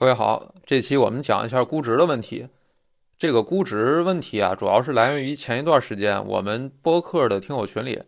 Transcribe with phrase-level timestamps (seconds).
[0.00, 2.48] 各位好，这期我们讲一下估值的问题。
[3.18, 8.02] 这个估值问题啊，主要是来源于前一段时间我们播客的听友群里，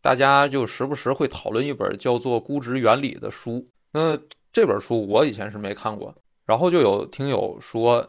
[0.00, 3.64] 大家就时不时会讨论一本叫做《估值原理》的书。
[3.92, 4.18] 那
[4.52, 6.12] 这本书我以前是没看过，
[6.44, 8.04] 然后就有听友说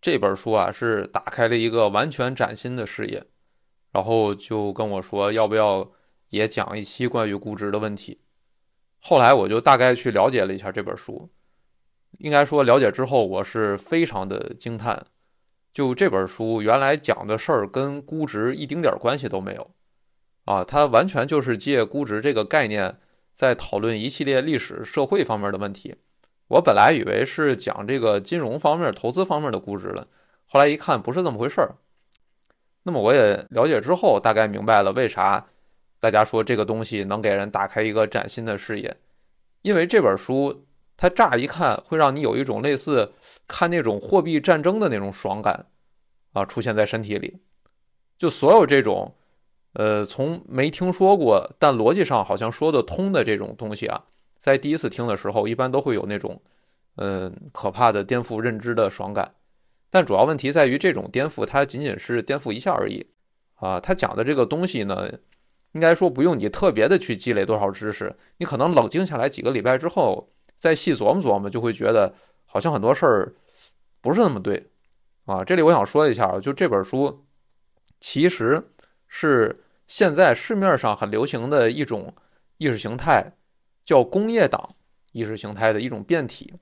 [0.00, 3.22] 这本书啊是打开了一个完全崭新的视野，
[3.92, 5.86] 然后就跟我说要不要
[6.30, 8.18] 也讲一期关于估值的问题。
[8.98, 11.28] 后来我就大概去了解了一下这本书。
[12.18, 15.04] 应该说，了解之后我是非常的惊叹。
[15.72, 19.70] 就这本书原来讲的事儿跟估值一丁点儿关系都没有，
[20.46, 22.98] 啊，它完全就是借估值这个概念
[23.34, 25.96] 在讨论一系列历史社会方面的问题。
[26.48, 30.08] 我本来以为是讲这个金融方面、投资方面的估值了，
[30.46, 31.74] 后来一看不是这么回事儿。
[32.84, 35.46] 那么我也了解之后，大概明白了为啥
[36.00, 38.96] 大家说这个东西能给人打开一个崭新的视野，
[39.60, 40.62] 因为这本书。
[40.96, 43.12] 它乍一看会让你有一种类似
[43.46, 45.66] 看那种货币战争的那种爽感，
[46.32, 47.38] 啊，出现在身体里。
[48.16, 49.14] 就所有这种，
[49.74, 54.04] 呃，从没听说过但逻辑上好像说得通的这种东西啊，
[54.38, 56.40] 在第一次听的时候，一般都会有那种，
[56.96, 59.34] 嗯，可怕的颠覆认知的爽感。
[59.90, 63.06] 但主要问题在于，这种颠覆它仅仅是颠覆一下而已，
[63.56, 65.10] 啊，他讲的这个东西呢，
[65.72, 70.32] 应该说不用你特别的去积累多少知识，你可能冷静下来几个礼拜之后。
[70.56, 73.34] 再细琢磨琢磨，就会觉得好像很多事儿
[74.00, 74.70] 不是那么对
[75.24, 75.44] 啊。
[75.44, 77.24] 这里我想说一下，就这本书
[78.00, 78.62] 其实
[79.06, 82.14] 是现在市面上很流行的一种
[82.58, 83.28] 意识形态，
[83.84, 84.68] 叫工业党
[85.12, 86.54] 意识形态的一种变体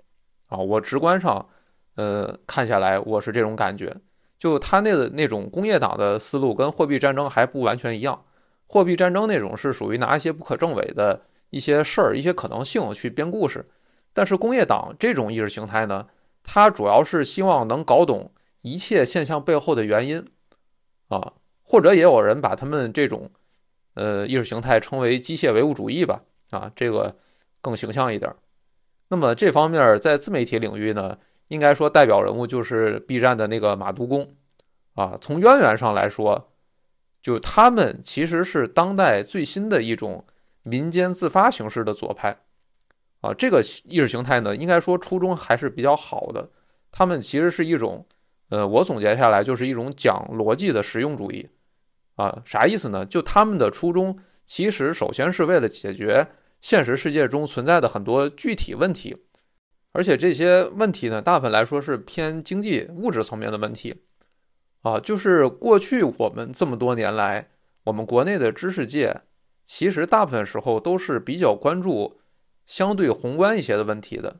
[0.48, 0.58] 啊。
[0.58, 1.48] 我直观上
[1.94, 3.94] 呃看下来，我是这种感觉。
[4.36, 8.24] 就他那个那种工业党的思路跟货币战争还不完全一样，
[8.66, 13.64] 货币战争那种是属于拿一些不可证伪的一些事儿、一些可能性去编故事。
[14.14, 16.06] 但是工业党这种意识形态呢，
[16.42, 20.24] 它主要是希望能搞懂一切现象背后的原因，
[21.08, 23.30] 啊，或者也有人把他们这种，
[23.94, 26.20] 呃，意识形态称为机械唯物主义吧，
[26.50, 27.16] 啊，这个
[27.60, 28.34] 更形象一点。
[29.08, 34.28] 那么这方面在自媒体领域呢，应该说代表人物就是 B 站的那个马都工，
[34.94, 36.52] 啊，从渊源上来说，
[37.20, 40.24] 就他们其实是当代最新的一种
[40.62, 42.43] 民间自发形式的左派。
[43.24, 46.50] 啊，这个意识形态呢，应该说初衷还是比较好的。
[46.92, 48.06] 他们其实是一种，
[48.50, 51.48] 呃，我总结下来就是一种讲逻辑的实用主义。
[52.16, 53.06] 啊，啥意思呢？
[53.06, 56.28] 就他们的初衷其实首先是为了解决
[56.60, 59.16] 现实世界中存在的很多具体问题，
[59.92, 64.02] 而且这些问题呢，大部分来说是偏经济物质层面的问题。
[64.82, 67.48] 啊，就是过去我们这么多年来，
[67.84, 69.22] 我们国内的知识界
[69.64, 72.20] 其实大部分时候都是比较关注。
[72.66, 74.36] 相对宏观一些的问题的，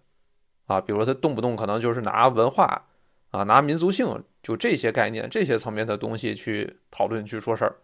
[0.67, 2.87] 啊，比如说他动不动可能就是拿文化
[3.31, 7.77] 啊，拿民族性，就这些概念、这些层面的东西去讨论、去说事儿，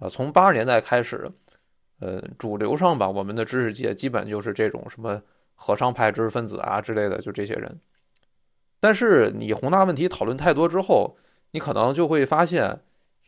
[0.00, 1.30] 啊，从八十年代开始，
[2.00, 5.22] 呃，主流上吧，我们的知识界基本就是这种什么
[5.54, 7.80] 和尚派知识分子啊之类的，就这些人。
[8.80, 11.16] 但是你宏大问题讨论太多之后，
[11.52, 12.80] 你可能就会发现，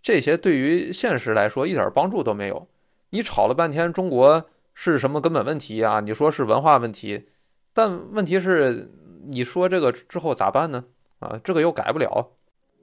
[0.03, 2.69] 这些对于现实来说一点帮助都没有。
[3.11, 4.47] 你吵了半天中国。
[4.75, 6.01] 是什么根本问题啊？
[6.01, 7.29] 你说是文化问题，
[7.75, 8.91] 但问题是
[9.27, 10.85] 你说这个之后咋办呢？
[11.19, 12.33] 啊，这个又改不了，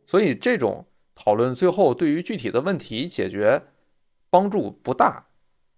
[0.06, 3.60] 所以这种讨论最后对于具体的问题解决
[4.30, 5.26] 帮助不大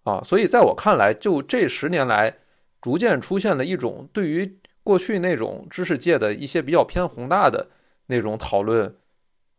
[0.03, 0.21] 啊。
[0.23, 2.39] 所以在我看来，就这十年来，
[2.81, 7.69] 逐渐出现了一种对于过去那种知识界的一些比较偏宏大的
[8.07, 8.93] 那种讨论，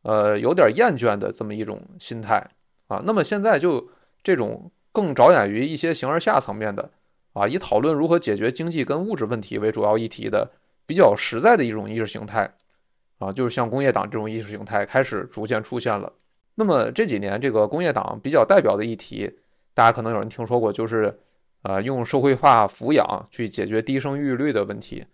[0.02, 2.50] 呃，有点厌倦的这么一种心态
[2.88, 3.02] 啊。
[3.06, 3.88] 那么现在就
[4.22, 4.70] 这种。
[4.92, 6.90] 更着眼于一些形而下层面的，
[7.32, 10.50] 啊，以讨论如何解决经济跟物质问题为主要议题的
[10.84, 12.52] 比较实在的一种意识形态，
[13.18, 16.12] 啊，就是像工业党这种意识形态开始逐渐出现了。
[16.56, 19.32] 那么这几年这个工业党比较代表的议题，
[19.74, 21.16] 大家可能有人听说过，就是
[21.62, 25.06] 啊，用社会化抚养去解决低生育率的问题，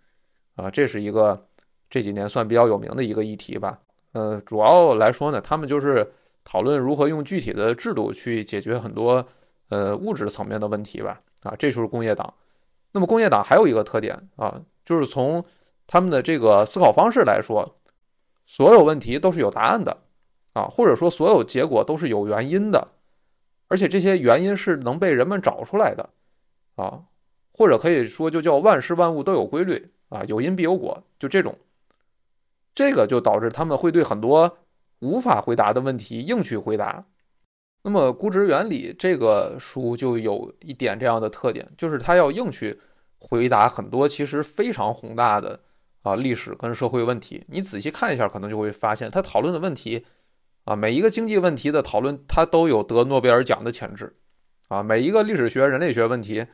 [0.55, 1.47] 啊，这是一个
[1.87, 3.79] 这几年算比较有名的一个议题吧。
[4.13, 6.11] 呃，主要来说呢，他们就是
[6.43, 9.23] 讨论如何用具体的制度去解决很多。
[9.69, 12.33] 呃，物质层面的问题吧，啊，这就是工业党。
[12.93, 15.43] 那么工业党还有一个特点啊，就是从
[15.85, 17.75] 他们的这个思考方式来说，
[18.45, 19.97] 所有问题都是有答案的，
[20.53, 22.87] 啊，或者说所有结果都是有原因的，
[23.67, 26.09] 而且这些原因是能被人们找出来的，
[26.75, 27.03] 啊，
[27.51, 31.57] 或者可以说就叫万事万物都有规律啊，有因必有果，就这种，
[32.73, 34.57] 这个就导致他们会对很多
[34.99, 37.05] 无法回答的问题硬去回答。
[37.83, 42.77] 那么，估值原理这个书就有一点这样的特点，就是它要硬去
[43.17, 45.57] 回答很多其实非常宏大的
[46.01, 47.45] 啊历史跟社会问题。
[47.47, 50.05] 你仔细看一下，可能就会发现他讨论的问题
[50.65, 54.13] 啊，每一个经济问题的讨论，他都有得诺贝尔奖的潜质
[54.67, 54.83] 啊。
[54.83, 56.45] 每一个历史学、人类学问题，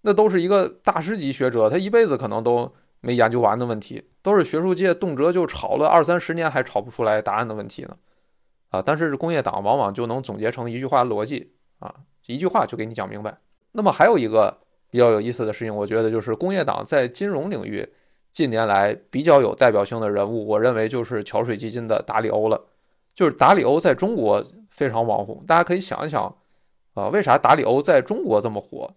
[0.00, 2.72] 那都是一个大师级学者，他一辈子可能都
[3.02, 7.94] 没研究完的问题，都是学术界动辄就吵了二三十年还吵不出来答案的问题呢。
[8.70, 11.94] 啊，但是工业党往往就能总结成一句话逻辑啊，
[12.26, 13.36] 一句话就给你讲明白。
[13.72, 14.58] 那么还有一个
[14.90, 17.88] 比较有意思的事情，我觉得就是工业党在金融领域
[18.32, 22.66] 近年来比较有代表性的人物，我认为就是桥水基金的达里欧了。
[23.12, 26.34] 就是达里欧在中国非常网红，大家可以想一想
[26.94, 28.94] 啊，为啥达里欧在中国这么火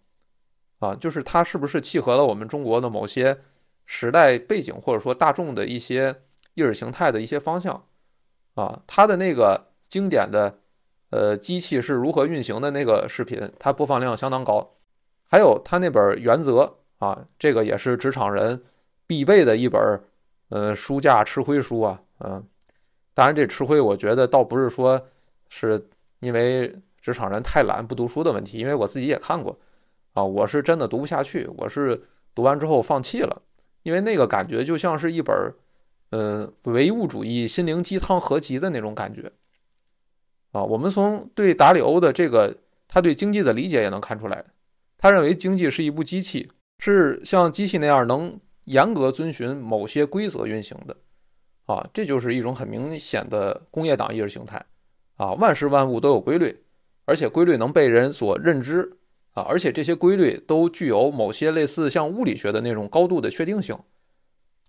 [0.79, 0.95] 啊？
[0.95, 3.39] 就是他是不是契合了我们中国的某些
[3.85, 6.15] 时代背景，或者说大众的一些
[6.53, 7.83] 意识形态的一些方向？
[8.55, 10.59] 啊，他的那个经典的，
[11.09, 14.75] 呃，机器是如何运行的那个视频，它播放量相当高。
[15.27, 16.61] 还有他那本《原则》
[17.05, 18.63] 啊，这个也是职场人
[19.07, 19.81] 必备的一本，
[20.49, 22.01] 呃，书架吃灰书啊。
[22.19, 22.43] 嗯，
[23.15, 25.01] 当然这吃灰，我觉得倒不是说
[25.49, 25.89] 是
[26.19, 26.71] 因为
[27.01, 29.57] 职场人太懒不读书的问题，因为我自己也看过
[30.13, 32.03] 啊，我是真的读不下去，我是
[32.35, 33.41] 读完之后放弃了，
[33.81, 35.35] 因为那个感觉就像是一本。
[36.13, 39.31] 呃，唯物主义心灵鸡汤合集的那种感觉。
[40.51, 42.55] 啊，我们从对达里欧的这个
[42.87, 44.45] 他对经济的理解也能看出来，
[44.99, 50.95] 他认为经济是一部机器，是像机器那样能严格遵循某些规则运行的。
[51.65, 54.63] 啊，这就是一种很明显的工业党意识形态。
[55.15, 56.63] 啊，万事万物都有规律，
[57.05, 58.99] 而且规律能被人所认知。
[59.31, 63.75] 啊，而且这些规律都具有某些类似像物理学的那种高度的确定性。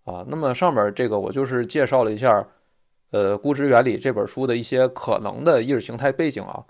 [0.05, 2.47] 啊，那么上面这个我就是介绍了一下，
[3.11, 6.63] 呃，《估值原理》这本书的一些可能的意识形态背景啊，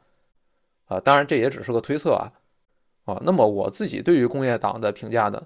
[0.86, 2.30] 啊，当然这也只是个推测啊，
[3.04, 5.42] 啊，那么我自己对于工业党的评价呢，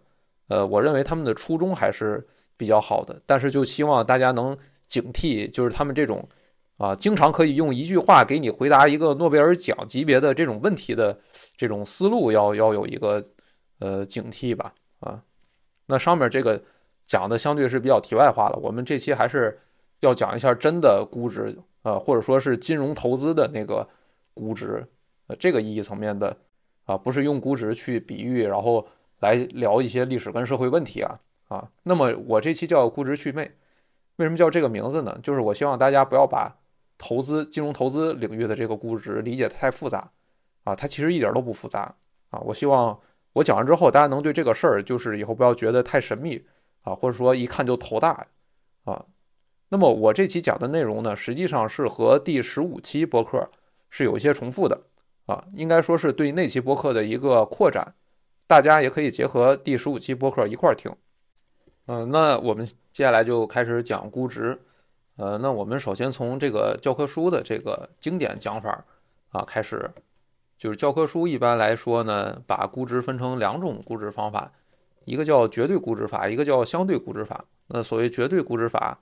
[0.49, 4.55] 呃，我认为他们的初衷还是比较好的，但是就希望大家能
[4.87, 6.29] 警惕，就是他们这种
[6.77, 11.19] 啊，经常可以用一句话给你回答一个诺贝尔奖级别的这种问题的
[11.57, 13.25] 这种思路，要要有一个
[13.79, 15.23] 呃警惕吧，啊，
[15.87, 16.63] 那上面这个。
[17.09, 19.59] 讲的相对是比较题外话了，我们这期还是
[20.01, 23.89] 要讲一下真的估值，呃，或者说是金融投资的那个
[24.35, 24.87] 估值，
[25.27, 26.37] 呃，这个意义层面的，
[26.85, 28.87] 啊，不是用估值去比喻，然后
[29.21, 31.19] 来聊一些历史跟社会问题啊，
[31.49, 33.51] 啊，那么我这期叫估值祛魅，
[34.17, 35.19] 为什么叫这个名字呢？
[35.23, 36.59] 就是我希望大家不要把
[36.99, 40.11] 投资金融投资领域的这个估值理解太复杂，
[40.65, 41.95] 啊，它其实一点都不复杂，
[42.29, 43.01] 啊，我希望
[43.33, 46.45] 我讲完之后，大家能对这个事儿，就是以后不要觉得太神秘。
[46.89, 48.27] 啊，或者说一看就头大，
[48.85, 49.05] 啊，
[49.69, 53.51] 那么我这期讲的内容呢，实际上是和第十五期播客
[53.91, 54.81] 是有一些重复的，
[55.27, 57.95] 啊，应该说是对那期播客的一个扩展，
[58.47, 60.91] 大家也可以结合第十五期播客一块儿听，
[61.87, 64.59] 嗯，那我们接下来就开始讲估值，
[65.17, 68.83] 呃，那我们首先从这个教科书的这个经典讲法
[69.29, 69.91] 啊开始，
[70.57, 74.53] 就是教科书一般来说呢，把估值分成两种估值方法。
[75.09, 77.45] 一个叫绝对估值法，一个叫相对估值法。
[77.69, 78.99] 那所谓绝对估值法，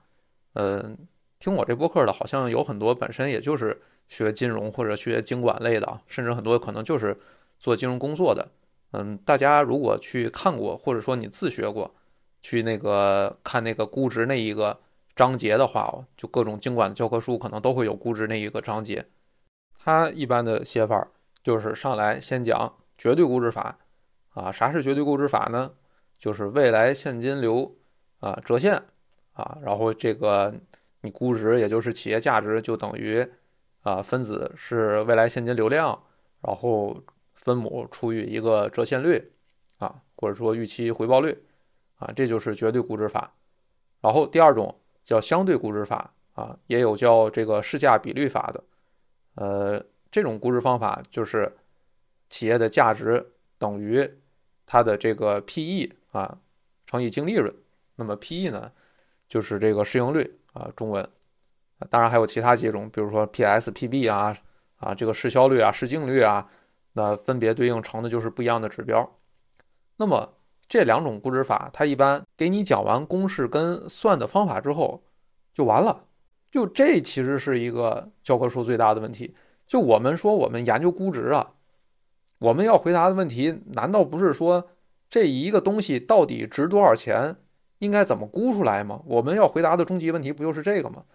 [0.53, 0.97] 嗯，
[1.39, 7.17] 听我这播客的好像有很多本身也就是学金融或者学经管类的，甚至很多可能就是
[7.59, 8.47] 做金融工作的。
[8.91, 11.93] 嗯，大家如果去看过，或者说你自学过，
[12.41, 14.79] 去那个看那个估值那一个
[15.13, 19.05] 章节的话，就各种经管的教科书可能都会有估值那一个章节。
[19.77, 21.05] 它一般的写法
[21.43, 23.77] 就是上来先讲绝对估值法，
[24.33, 25.71] 啊，啥是绝对估值法呢？
[26.19, 27.75] 就是未来现金流
[28.19, 28.81] 啊折现
[29.33, 30.53] 啊，然后这个
[31.01, 33.25] 你估值也就是企业价值就等于
[33.81, 36.03] 啊分子是未来现金流量，
[36.41, 37.03] 然后
[37.35, 39.31] 分母除以一个折现率
[39.77, 41.43] 啊，或者说预期回报率
[41.97, 43.35] 啊，这就是绝对估值法。
[44.01, 48.63] 然后第二种叫相对估值法啊，也有叫这个市价比率法的。
[49.35, 51.55] 呃，这种估值方法就是
[52.27, 54.09] 企业的价值等于
[54.65, 55.93] 它的这个 P/E。
[56.11, 56.37] 啊，
[56.85, 57.53] 乘以净利润，
[57.95, 58.71] 那么 P/E 呢，
[59.27, 61.07] 就是这个市盈率啊，中文，
[61.89, 64.35] 当然还有其他几种，比如说 P/S、P/B 啊，
[64.77, 66.49] 啊，这个市销率啊、市净率啊，
[66.93, 69.19] 那分别对应成的就是不一样的指标。
[69.97, 70.33] 那么
[70.67, 75.03] 这两种估值法，它一般给你讲完公式跟算的方法之后
[75.53, 76.05] 就完了，
[76.49, 79.35] 就这其实是一个教科书最大的问题。
[79.65, 81.53] 就我们说我们研究估值啊，
[82.39, 84.69] 我们要回答的问题，难道不是说？
[85.09, 87.37] 这一个东西到底值多少钱，
[87.79, 89.01] 应该怎么估出来吗？
[89.05, 91.05] 我们要回答的终极问题不就是这个吗？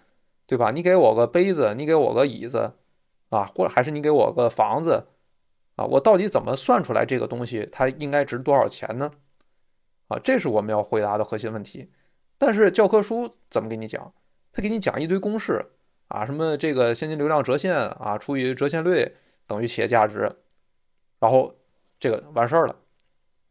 [0.47, 0.71] 对吧？
[0.71, 2.75] 你给我个杯子，你给我个椅子，
[3.31, 5.07] 啊，或者还是你给我个房子，
[5.77, 9.11] 啊，我到底怎么算出来这个东西它应该值多少钱呢？
[10.09, 11.91] 啊，这是我们要回答的核心问题。
[12.37, 14.13] 但是教科书怎么给你讲？
[14.53, 15.65] 他给你讲一堆公式
[16.09, 19.15] 啊，什么这个现金流量折现啊除以折现率
[19.47, 20.37] 等于企业价值，
[21.21, 21.55] 然后
[21.99, 22.77] 这个完事儿了。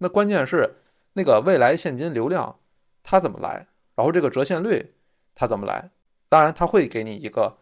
[0.01, 0.77] 那关键是
[1.13, 2.60] 那个未来现金流量
[3.03, 3.67] 它怎么来？
[3.96, 4.96] 然后这个折现率
[5.36, 5.91] 它怎么来？
[6.27, 7.58] 当然他会给你一个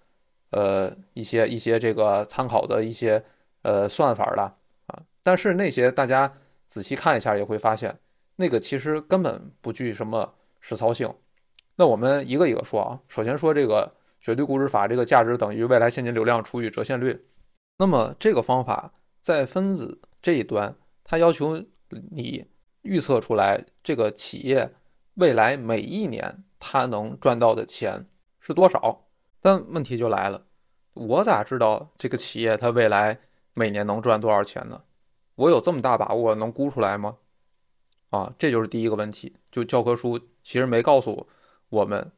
[0.51, 3.23] 呃一些一些这个参考的一些
[3.63, 4.43] 呃算法的
[4.87, 6.31] 啊，但是那些大家
[6.67, 7.99] 仔细看一下也会发现，
[8.37, 11.13] 那个其实根本不具什么实操性。
[11.75, 13.91] 那我们一个一个说啊，首先说这个
[14.21, 17.25] 绝对估值法，这个价值等于未来现金流量除以折现率。
[17.79, 21.63] 那么这个方法在分子这一端，它要求
[22.11, 22.45] 你
[22.81, 24.71] 预测出来这个企业
[25.15, 28.07] 未来每一年它能赚到的钱
[28.39, 29.07] 是多少。
[29.41, 30.45] 但问题就来了，
[30.93, 33.19] 我咋知道这个企业它未来
[33.53, 34.83] 每年能赚多少钱呢？
[35.35, 37.17] 我有这么大把握能估出来吗？
[38.09, 39.37] 啊，这就是第一个问题。
[39.49, 41.27] 就教科书其实没告诉
[41.69, 41.85] 我。
[41.85, 42.11] 们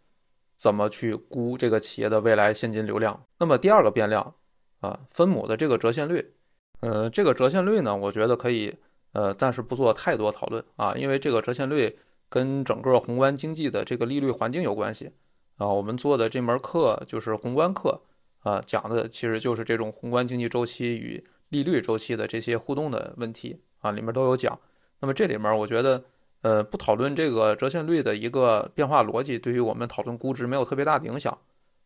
[0.56, 3.26] 怎么去估这个企业的未来现金流量？
[3.40, 4.36] 那么第二个变量
[4.80, 6.34] 啊，分母的这个折现率，
[6.80, 8.78] 呃，这个折现率呢，我觉得可以
[9.14, 11.98] 呃暂时不做太多讨论啊，因为这个折现率
[12.30, 15.12] 跟整个宏观经济的这个利率环境有关系
[15.58, 15.68] 啊。
[15.68, 18.02] 我们做的这门课就是宏观课
[18.40, 24.60] 啊，讲的其实就是这种宏观经济周期与利率周期的这些互动的问题啊，里面都有讲。
[25.00, 26.04] 那么这里面我觉得。
[26.44, 31.38] 呃，不讨论这个折现率的一个变化逻辑，对于我们讨论估值没有特别大的影响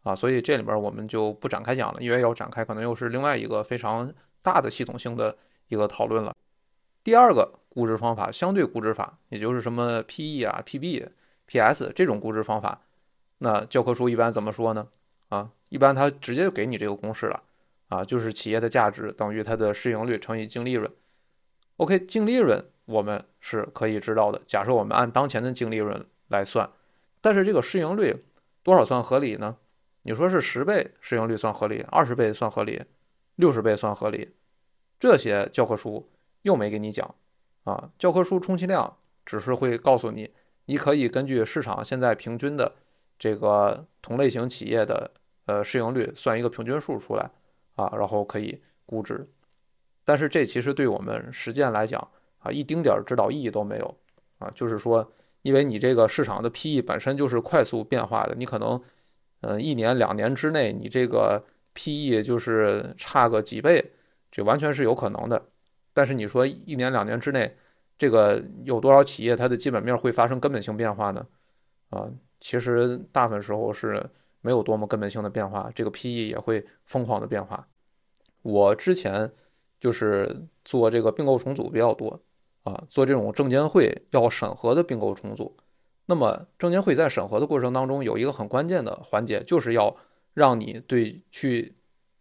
[0.01, 4.09] 啊，所以这里面我们就不展开讲了，因为要展开可能又是另外一个非常
[4.41, 6.33] 大的系统性的一个讨论了。
[7.05, 11.07] 第二个估值方法，相对估值法，也就是什么 PE 啊、PB、
[11.45, 12.81] PS 这种估值方法，
[13.37, 14.87] 那教科书一般怎么说呢？
[15.29, 17.43] 啊，一般它直接就给你这个公式了
[17.89, 20.89] 啊，就是企业的价值等于它的市盈率乘以净利润。
[21.77, 22.65] OK，净利润。
[22.85, 24.41] 我们是可以知道的。
[24.45, 26.67] 假设我们按当前的净利润来算，
[27.21, 28.25] 但是这个市盈率
[28.63, 29.57] 多少算合理呢？
[30.01, 32.83] 你说是十倍市盈率算合理，二十倍算合理，
[33.35, 34.35] 六十倍算合理？
[34.99, 36.09] 这些教科书
[36.45, 37.15] 又没给你讲
[37.63, 37.91] 啊。
[37.99, 40.31] 教科书充其量只是会告诉你，
[40.65, 42.71] 你可以根据市场现在平均的
[43.17, 45.11] 这个同类型企业的
[45.45, 47.29] 呃市盈率算一个平均数出来
[47.75, 49.27] 啊，然后可以估值。
[50.03, 51.99] 但是这其实对我们实践来讲，
[52.37, 53.97] 啊，一丁点指导意义都没有，
[54.37, 55.11] 啊，就是说，
[55.41, 58.79] 因为你这个市场的 PE 本身就是快速变化的，你可能，
[59.41, 61.41] 呃，一年两年之内，你这个
[61.73, 63.93] PE 就是差个几倍，
[64.29, 65.43] 这完全是有可能的。
[65.95, 67.55] 但是你说一年两年之内，
[67.97, 71.25] 这个有多少企业它的基本面会发生根本性变化呢？
[71.89, 72.07] 啊，
[72.39, 74.07] 其实大部分时候是
[74.41, 77.67] 没有多么根本性的变化，这个 PE 也会疯狂的变化。
[78.43, 79.31] 我之前
[79.79, 82.21] 就是做这个并购重组比较多。
[82.65, 85.55] 啊，做这种证监会要审核的并购重组，
[86.07, 89.95] 那么证监会在审核的过程当中有一个很关键的环节，就是要
[90.33, 91.75] 让你对去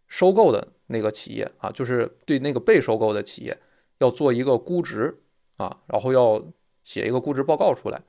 [0.07, 3.57] 收购的那个企业啊，就是对那个被收购的企业
[3.99, 5.21] 要做一个估值
[5.57, 6.43] 啊，然后要
[6.83, 8.01] 写一个估值报告出来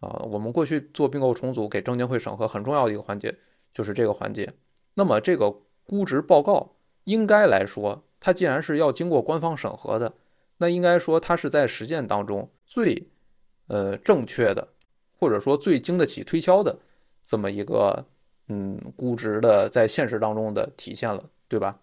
[0.00, 0.22] 啊。
[0.30, 3.36] 我们过去做并购重组给证监会审核很重要的一个环节
[3.72, 4.52] 就是这个环节。
[4.94, 5.54] 那么这个
[5.86, 10.14] 估值报告应该来说，它既然是要经过官方审核的。
[10.58, 13.08] 那应该说，它是在实践当中最，
[13.66, 14.68] 呃，正确的，
[15.18, 16.78] 或者说最经得起推敲的
[17.24, 18.06] 这么一个，
[18.46, 21.80] 嗯，估值的在现实当中的体现了，对吧？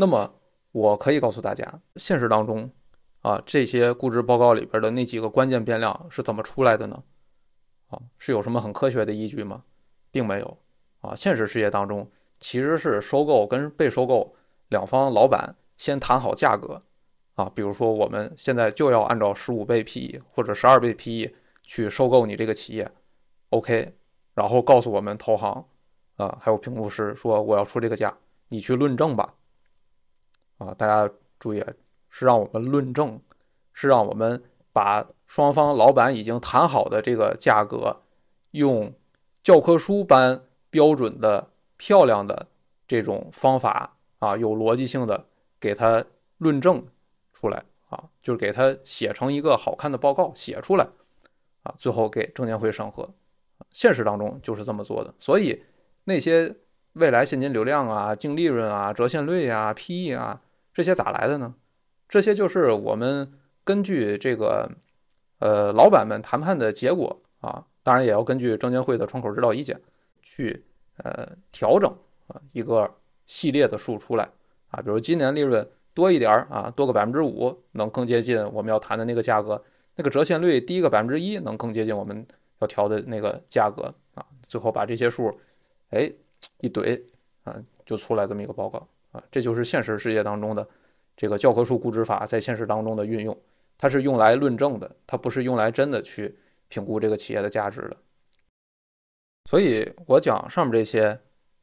[0.00, 0.32] 那么
[0.70, 2.70] 我可以告诉大家，现实当中，
[3.20, 7.02] 啊，这些估值报告里边的那几个关键变量是怎么出来的呢？
[7.88, 9.64] 啊，是有什么很科学的依据吗？
[10.12, 10.56] 并没有，
[11.00, 14.32] 啊，现实世界当中其实是收购跟被收购
[14.68, 16.78] 两方老板先谈好价格。
[17.34, 22.88] 啊，比如说我们现在就要按照十五倍 PE 或者十二倍 PE 去收购你这个企业
[23.48, 23.96] ，OK，
[24.34, 25.66] 然后告诉我们投行，
[26.14, 28.16] 啊，还有评估师说我要出这个价，
[28.50, 29.34] 你去论证吧。
[30.58, 31.72] 啊，大家注意啊，
[32.08, 33.20] 是让我们论证，
[33.72, 38.02] 是让我们把双方老板已经谈好的这个价格，
[38.50, 38.92] 用
[39.42, 42.48] 教科书般标准的、漂亮的
[42.86, 45.26] 这种方法啊，有逻辑性的
[45.58, 46.04] 给他
[46.36, 46.86] 论证。
[47.40, 50.84] 出来啊，就是给他写成一个好看的报告，写出来
[51.62, 53.08] 啊，最后给证监会审核。
[53.70, 55.62] 现实当中就是这么做的，所以
[56.02, 56.52] 那些
[56.94, 60.40] 未来现金流量啊、净利润啊、折现率啊、PE 啊
[60.78, 61.52] 这些咋来的呢？
[62.08, 63.28] 这些就是我们
[63.64, 64.70] 根据这个
[65.40, 69.82] 呃老板们谈判的结果啊，当然也要根据证监会的窗口指导意见
[70.22, 70.64] 去
[70.98, 71.90] 呃调整
[72.28, 72.88] 啊一个
[73.26, 74.30] 系列的数出来
[74.68, 75.68] 啊，比如今年利润。
[75.94, 79.60] 多一点儿啊，多个百分之五，能更接近我们要谈的那个价格。
[79.96, 82.24] 那个折现率低个百分之一，能更接近我们
[82.60, 85.36] 要调的那个价格啊，最后把这些数，
[85.90, 86.08] 哎，
[86.60, 87.02] 一怼
[87.42, 88.86] 啊，就出来这么一个报告
[89.30, 90.68] 这就是现实世界当中的
[91.16, 93.36] 这个教科书估值法在现实当中的运用，
[93.76, 97.96] 它是用来论证的，它不是用来真的去评估这个企业的价值的。
[99.46, 101.18] 所以我讲上面这些，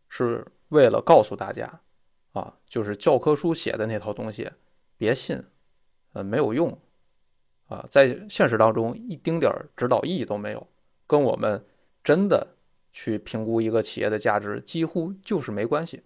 [0.10, 1.82] 是为了告诉大家，
[2.34, 4.50] 啊，就是教科书写的那套东西，
[4.98, 5.44] 别信，
[6.14, 6.76] 呃，没有用，
[7.68, 10.68] 啊，在现实当中一丁点儿指导意义都没有，
[11.06, 11.64] 跟我们
[12.04, 12.56] 真的
[12.92, 16.02] 去评估一个企业的价值几乎就是没关系，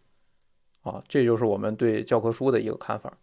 [0.90, 3.18] 啊，这就是我们对教科书的一个看法。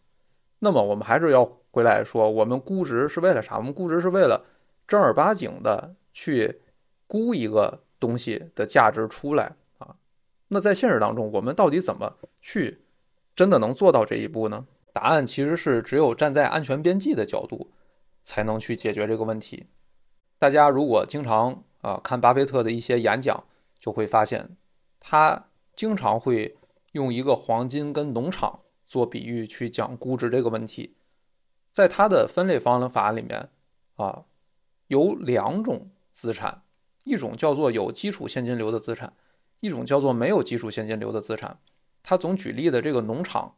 [0.59, 3.57] 那么我们还是要回来说，我们估值是为了啥？
[3.59, 4.45] 我们估值是为了
[4.87, 6.61] 正儿八经的去
[7.07, 7.83] 估一个。
[7.99, 9.97] 东西的价值出来啊，
[10.49, 12.83] 那在现实当中，我们到底怎么去
[13.35, 14.67] 真的能做到这一步呢？
[14.93, 17.71] 答案其实是只有站在安全边际的角度，
[18.23, 19.65] 才能去解决这个问题。
[20.39, 23.45] 大家如果经常啊看巴菲特的一些演讲，
[23.81, 24.55] 就会发现
[25.01, 26.55] 他经常会
[26.97, 30.97] 用一个黄金跟农场做比喻去讲估值这个问题。
[31.71, 33.51] 在他的分类方法里面
[33.97, 34.25] 啊，
[34.89, 36.63] 有两种资产。
[37.05, 39.13] 一种叫做有基础现金流的资产，
[39.61, 41.61] 一种叫做没有基础现金流的资产。
[42.03, 43.55] 他总举例的这个农场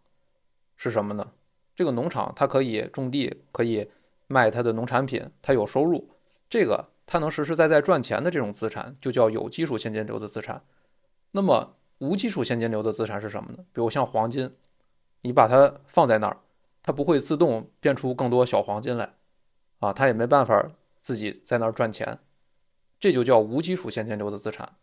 [0.76, 1.32] 是什么呢？
[1.74, 3.88] 这个农场它可以种地，可以
[4.26, 6.10] 卖它的农产品，它有收入，
[6.50, 10.62] 这个它能实实在在赚钱的这种资产就叫有基础现金流的资产。
[11.30, 13.58] 那么无基础现金流的资产是什么呢？
[13.72, 14.54] 比如像黄金，
[15.22, 16.38] 你把它放在那儿，
[16.82, 19.14] 它不会自动变出更多小黄金来，
[19.80, 22.18] 啊，它也没办法自己在那儿赚钱。
[23.00, 24.74] 这就叫无基础现金流的资产。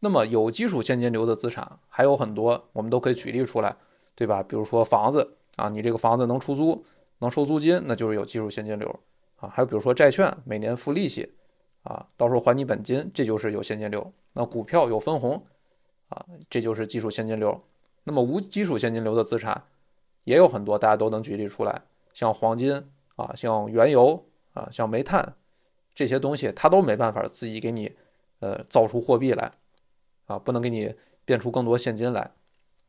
[0.00, 3.76] 那么有基础现金流的资产还有很多，我们都可以举例出来，
[4.14, 4.42] 对吧？
[4.42, 6.84] 比如说房子啊，你这个房子能出租，
[7.18, 9.00] 能收租金，那就是有基础现金流
[9.36, 9.48] 啊。
[9.48, 11.34] 还有比如说债券，每年付利息
[11.82, 14.12] 啊，到时候还你本金，这就是有现金流。
[14.34, 15.46] 那股票有分红
[16.08, 17.60] 啊，这就是基础现金流。
[18.04, 19.64] 那么无基础现金流的资产
[20.24, 22.84] 也有很多，大家都能举例出来，像黄金
[23.16, 25.34] 啊，像原油啊，像煤炭。
[25.94, 27.96] 这些东西它都没办法自己给你，
[28.40, 29.50] 呃，造出货币来，
[30.26, 32.32] 啊，不能给你变出更多现金来，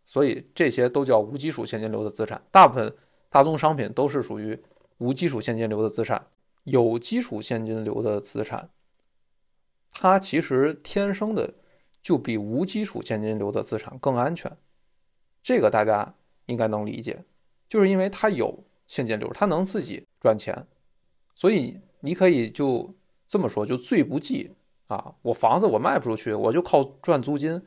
[0.03, 2.41] 所以这些都叫无基础现金流的资产。
[2.51, 2.93] 大部分
[3.29, 4.61] 大宗商品都是属于
[4.97, 6.27] 无基础现金流的资产。
[6.65, 8.69] 有基础现金流的资产，
[9.93, 11.53] 它其实天生的
[12.07, 14.55] 就比无基础现金流的资产更安全。
[15.43, 16.15] 这个大家
[16.45, 17.25] 应该能理解，
[17.67, 20.65] 就是因为它有现金流，它能自己赚钱，
[21.35, 21.81] 所以。
[21.99, 22.93] 你可以就
[23.27, 25.15] 这么说，就最不济啊！
[25.23, 27.59] 我房子我卖不出去，我就靠赚租金，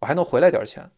[0.00, 0.90] 我还能回来点钱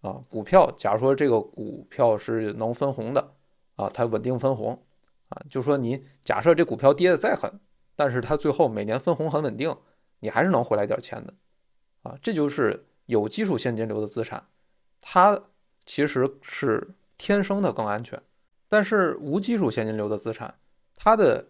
[0.00, 0.22] 啊！
[0.30, 3.34] 股票，假如说这个股票是能分红的
[3.74, 4.80] 啊，它稳定分红
[5.28, 7.58] 啊，就说你假设这股票跌的再狠，
[7.96, 9.76] 但是它最后每年分红很稳定，
[10.20, 11.34] 你还是能回来点钱的
[12.04, 12.16] 啊！
[12.22, 14.46] 这就是有基础现金流的资产，
[15.00, 15.38] 它
[15.84, 18.22] 其实是天生的更安全，
[18.68, 20.54] 但是无基础现金流的资产，
[20.94, 21.48] 它的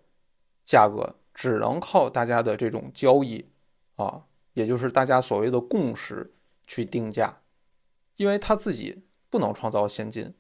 [0.64, 3.47] 价格只能靠大家的这种交易
[3.97, 6.33] 啊，也就是大家所谓的共识
[6.67, 7.40] 去定价，
[8.17, 10.35] 因为他自己不能创造现金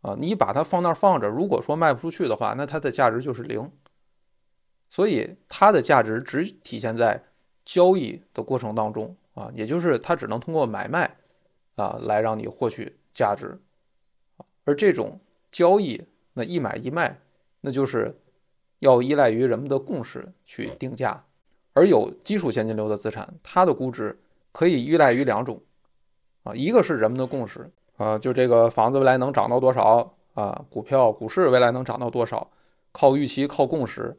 [0.00, 3.72] 啊，你把它放那儿放着，如果说卖不出去的话，那它的价值就是零，
[4.88, 7.24] 所以它的价值只体现在
[7.64, 11.16] 交易的过程当中啊，也就是它只能通过买卖
[11.76, 13.60] 啊来让你获取价值，
[14.64, 15.20] 而这种
[15.52, 17.20] 交易那一买一卖，
[17.60, 18.18] 那就是。
[18.80, 21.24] 要依赖于人们的共识去定价，
[21.72, 24.20] 而有基础现金流的资产，它的估值
[24.52, 25.62] 可以依赖于两种，
[26.42, 32.50] 啊，一个是人们的共识，啊，就这个房子未来能涨到多少啊，股票股市未来能涨到多少，
[32.92, 34.18] 靠预期靠共识，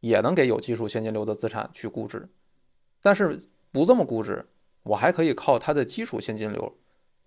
[0.00, 2.28] 也能给有基础现金流的资产去估值，
[3.00, 3.40] 但是
[3.74, 4.46] 不这么估值，
[4.84, 6.78] 我还可以靠它的基础现金流，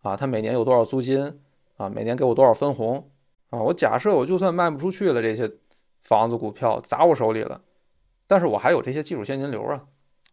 [0.01, 1.39] 啊，它每年有多少租金，
[1.75, 3.11] 啊，每年给我多少分红，
[3.51, 5.53] 啊，我假设我就算卖不出去了这些。
[6.03, 7.61] 房子、股票砸我手里了，
[8.27, 9.85] 但是我还有这些基础现金流啊，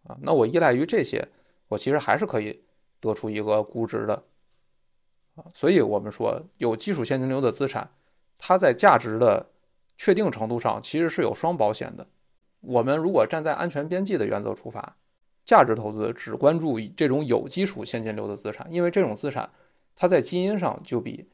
[0.05, 1.27] 啊，那我依赖于这些，
[1.67, 2.63] 我其实还是可以
[3.01, 4.23] 得出一个估值的，
[5.35, 7.91] 啊，所以我们说有基础现金流的资产，
[8.39, 9.51] 它在价值的
[9.97, 12.07] 确定程度上其实是有双保险的。
[12.61, 14.97] 我们如果站在安全边际的原则出发，
[15.45, 19.51] 价值投资只关注这种有基础现金流的资产，因为这种资产
[19.95, 21.29] 它在基因上就比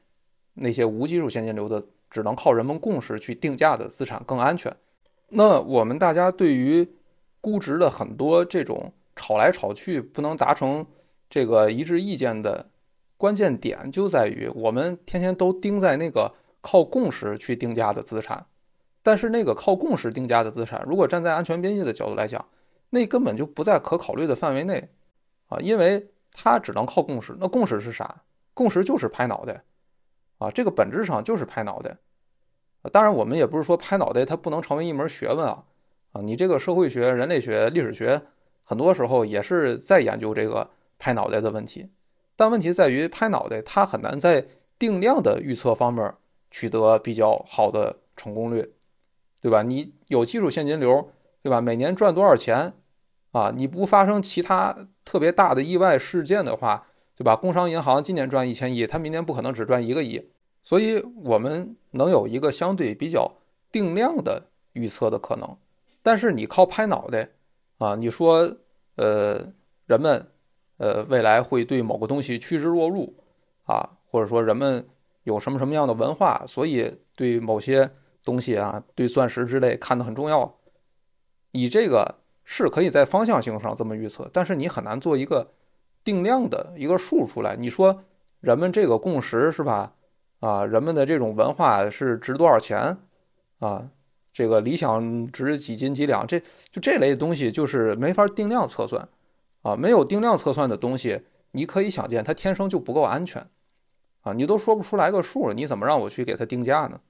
[0.55, 1.83] 那些无基础现金流的。
[2.11, 4.77] 只能靠人们共识去定价的资产更安全。
[5.29, 6.85] 那我们大家对于
[7.41, 10.85] 估值的很多这种吵来吵去不能达成
[11.29, 12.69] 这个一致意见的
[13.17, 18.45] 关键点，就在于我们天天都盯在那个靠共识去定价的资产。
[19.05, 22.45] 但是那个靠共识定价的资产，如果站在安全边际的角度来讲，
[22.91, 24.91] 那根本就不在可考虑的范围内
[25.47, 27.37] 啊，因为它只能靠共识。
[27.41, 28.23] 那共识是啥？
[28.53, 29.65] 共识就是拍脑袋
[30.39, 31.99] 啊，这个本质上就是拍脑袋。
[32.93, 35.65] 当然，我们也不是说拍脑袋它不能成为一门学问啊
[36.13, 38.23] 啊，你这个社会学、人类学、历史学，
[38.65, 41.91] 很多时候也是在研究这个拍脑袋的问题。
[42.37, 44.47] 但问题在于，拍脑袋它很难在
[44.79, 46.15] 定量的预测方面
[46.51, 48.73] 取得比较好的成功率，
[49.43, 49.63] 对吧？
[49.63, 51.61] 你有基础现金流，对吧？
[51.61, 52.73] 每年赚多少钱
[53.33, 53.53] 啊？
[53.57, 57.37] 你不发生其他特别大的意外事件的话，对吧？
[57.37, 60.31] 工商银行今年赚一千亿，它明年不可能只赚一个亿。
[60.63, 63.37] 所以，我们能有一个相对比较
[63.73, 65.57] 定量的预测的可能，
[66.03, 67.31] 但是你靠拍脑袋
[67.79, 68.57] 啊，你说，
[68.97, 69.53] 呃，
[69.87, 70.29] 人们，
[70.77, 73.15] 呃，未来会对某个东西趋之若鹜
[73.65, 74.87] 啊，或者说人们
[75.23, 77.91] 有什么什么样的文化，所以对某些
[78.23, 80.59] 东西啊，对钻石之类看得很重要，
[81.53, 82.17] 你这个
[82.53, 85.53] 是可以在方向性上这么预测，但是你很难做一个
[86.03, 87.55] 定量的一个数出来。
[87.55, 88.03] 你说
[88.41, 89.95] 人们这个共识是吧？
[90.41, 92.99] 啊，人们的这种文化是值多少钱？
[93.61, 93.89] 啊，
[94.33, 96.27] 这个理想值几斤几两？
[96.27, 96.41] 这
[96.73, 99.09] 就这类东西就是没法定量测算，
[99.63, 103.49] 啊，没有定量测算的东西，你可以想见它天生就不够安全，
[104.23, 107.01] 啊，你都说不出来个数，你怎么让我去给它定价呢？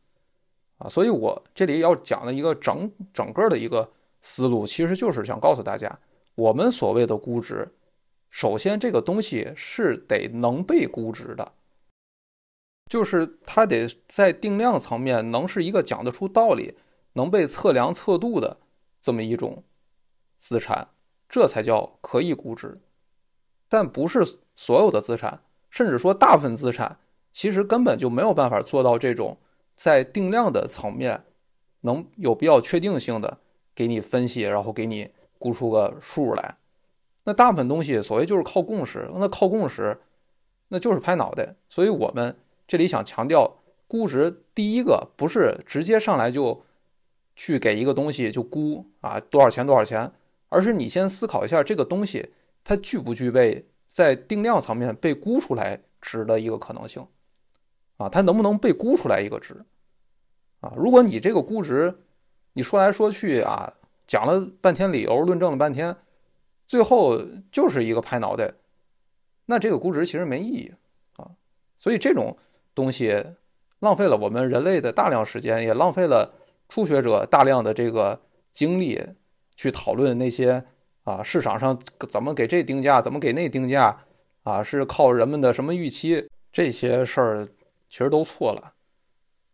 [0.77, 5.99] 啊，所以我这里要讲的一个整整个的一个思路，其实就是想告诉大家，
[6.35, 7.73] 我们所谓的估值，
[8.31, 11.53] 首先这个东西是得能被估值的。
[12.89, 16.77] 就是它得在定量层面能是一个讲得出道理、
[17.13, 18.59] 能被测量测度的
[19.01, 19.63] 这么一种
[20.37, 20.89] 资产，
[21.29, 22.81] 这才叫可以估值。
[23.69, 24.25] 但不是
[24.57, 26.99] 所有的资产，甚至说大部分资产，
[27.31, 29.39] 其实根本就没有办法做到这种
[29.77, 31.27] 在定量的层面
[31.83, 33.39] 能有比较确定性的
[33.81, 36.59] 给你分析，然后给你估出个数来。
[37.25, 39.99] 那大部分东西所谓就是靠共识，那靠共识，
[40.69, 41.57] 那就是拍脑袋。
[41.71, 42.37] 所以我们。
[42.71, 43.57] 这里想强调，
[43.89, 46.63] 估值第一个不是直接上来就
[47.35, 50.13] 去给一个东西就估啊多少钱多少钱，
[50.51, 52.31] 而是你先思考一下这个东西
[52.63, 57.05] 它具不具备在定量层面被估出来值的一个可能性
[57.97, 59.65] 啊，它能不能被估出来一个值
[60.61, 60.73] 啊？
[60.77, 61.99] 如果你这个估值
[62.61, 63.73] 你说来说去啊
[64.07, 65.97] 讲了半天理由论证了半天，
[66.67, 67.19] 最后
[67.51, 68.53] 就是一个拍脑袋，
[69.47, 70.73] 那这个估值其实没意义
[71.17, 71.31] 啊，
[71.79, 72.37] 所以这种。
[72.73, 73.27] 东西
[73.81, 76.33] 浪费了我们人类的大量时间，也浪费了
[76.69, 78.99] 初学者大量的这个精力
[79.57, 80.65] 去讨论那些
[81.03, 84.05] 啊市场上怎么给这定价，怎么给那定价
[84.45, 86.29] 啊，是靠人们的什么预期？
[86.53, 87.47] 这些事儿
[87.89, 88.73] 其实都错了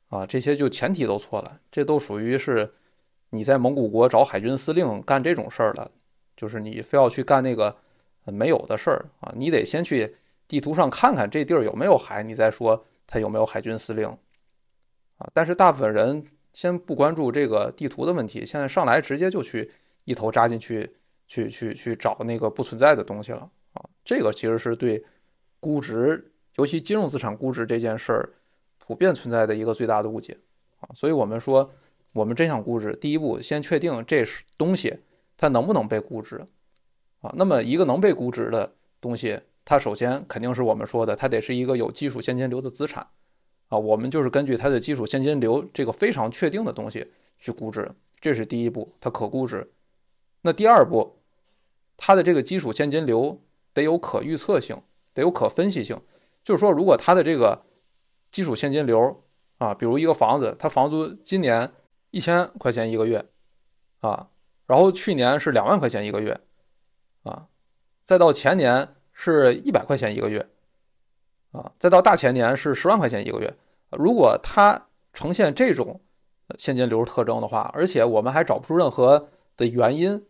[0.08, 2.74] 啊，这些就前提都错了，这都属于是
[3.36, 5.90] 你在蒙古国找海军司令干这种事儿了，
[6.36, 7.76] 就是你非要去干那个
[8.24, 10.14] 没有的事儿啊，你得先去
[10.48, 12.84] 地图上看看这地儿有没有海，你再说。
[13.08, 14.04] 他有没有海军司令
[15.18, 15.30] 啊？
[15.32, 19.70] 但是大部分人先不关注这个地图的问题，现在上来直接就去
[20.02, 20.92] 一头扎进去，
[21.28, 23.84] 去去去找那个不存在的东西了啊！
[24.04, 25.04] 这个其实是对
[25.60, 28.28] 估值，尤其金融资产估值这件事儿
[28.78, 30.36] 普遍存在的一个最大的误解
[30.80, 30.90] 啊！
[30.92, 31.70] 所以我们说，
[32.16, 34.24] 我们真想估值，第一步先确定这
[34.56, 35.00] 东西
[35.36, 36.46] 它能不能被估值
[37.20, 37.30] 啊？
[37.36, 39.40] 那么一个能被估值的东西。
[39.66, 43.04] 它首先肯定是我们说的，它得是一个有基础现金流的资产，
[43.68, 49.72] 啊，我们就是根据它的基础现金流这个非常确定的东西去估值，这是第一步，它可估值。
[50.42, 51.16] 那第二步，
[51.96, 53.42] 它的这个基础现金流
[53.74, 54.80] 得有可预测性，
[55.12, 56.00] 得有可分析性，
[56.44, 57.64] 就是说，如果它的这个
[58.30, 59.24] 基础现金流
[59.58, 61.72] 啊，比如一个房子，它房租今年
[62.10, 63.24] 一千块钱一个月，
[64.00, 64.28] 啊，
[64.66, 66.40] 然后去年是两万块钱一个月，
[67.22, 67.48] 啊，
[68.04, 68.92] 再到前年。
[69.18, 70.46] 是一百块钱一个月，
[71.50, 73.50] 啊，再到大前年是十万块钱一个月。
[73.92, 75.98] 如果它呈现这种
[76.58, 80.22] 现金流特征的话，而且我们还找不出任何的原因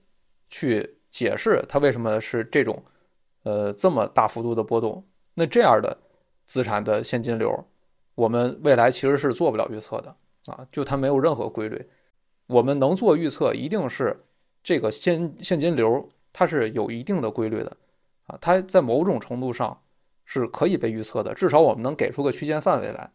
[0.49, 2.81] 去解释它为什么是这种，
[3.43, 5.99] 呃，这么大幅度的波动，那这样的
[6.45, 7.67] 资产的现金流，
[8.15, 10.15] 我们未来其实是做不了预测的
[10.47, 11.89] 啊，就它没有任何规律。
[12.47, 14.25] 我们能做预测，一定是
[14.63, 17.77] 这个现现金流它是有一定的规律的。
[18.27, 19.83] 啊，它在某种程度上
[20.25, 23.13] 是可以被预测的，至少我们能给出个区间范围来。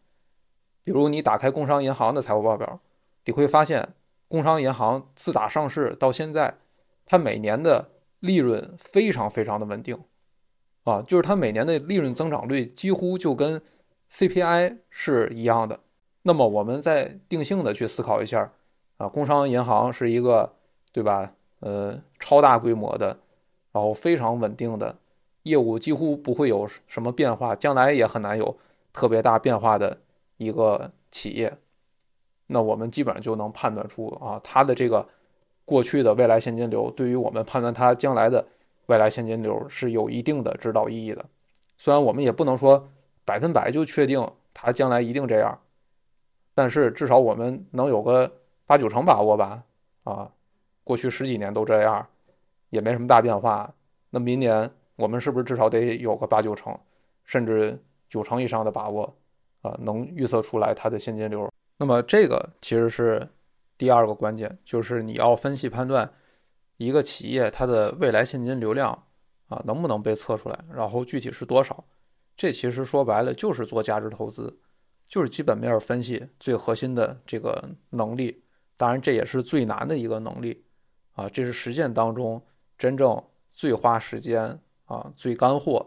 [0.84, 2.80] 比如你打开工商银行的财务报表，
[3.24, 3.94] 你会发现
[4.28, 6.58] 工商银行自打上市到现在，
[7.04, 7.90] 它每年的
[8.20, 10.02] 利润非常非常的稳定，
[10.84, 13.62] 啊，就是它每年的利润增长率几乎就跟
[14.10, 15.80] CPI 是一样的。
[16.22, 18.52] 那么我们再定性的去思考一下，
[18.96, 20.54] 啊，工商银行是一个，
[20.92, 21.32] 对吧？
[21.60, 23.18] 呃超大规模的，
[23.70, 24.96] 然后非常稳定的
[25.44, 28.56] 业务，几乎不会有什么变化，将来也很难有
[28.92, 29.98] 特别大变化的
[30.38, 31.56] 一个企业，
[32.48, 35.08] 那我们基本上就能判断出啊，它的这个
[35.64, 38.46] 过去的未来现金流，对于我们判断它将来的
[38.86, 41.24] 未来现金流是有一定的指导意义的。
[41.76, 42.88] 虽然我们也不能说
[43.24, 45.60] 百分百就确定它将来一定这样。
[46.54, 48.30] 但是至少我们能有个
[48.66, 49.62] 八九成把握吧，
[50.04, 50.30] 啊，
[50.84, 52.06] 过去十几年都这样，
[52.70, 53.72] 也没什么大变化。
[54.10, 56.78] 那明年我们是不是至少得有个八九成，
[57.24, 59.16] 甚至九成以上的把握，
[59.62, 61.50] 啊，能预测出来它的现金流？
[61.78, 63.26] 那么这个其实是
[63.78, 66.12] 第二个关键，就是你要分析判断
[66.76, 68.90] 一个企业它的未来现金流量
[69.48, 71.84] 啊能不能被测出来，然后具体是多少？
[72.36, 74.58] 这其实说白了就是做价值投资。
[75.12, 78.42] 就是基本面分析最核心的这个能力，
[78.78, 80.64] 当然这也是最难的一个能力
[81.12, 82.42] 啊，这是实践当中
[82.78, 85.86] 真正最花时间啊、最干货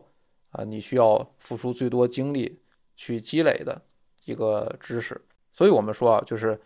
[0.51, 2.61] 啊，你需要付出最多精力
[2.95, 3.81] 去积累的
[4.25, 5.19] 一个知识。
[5.51, 6.61] 所以我们说啊，就是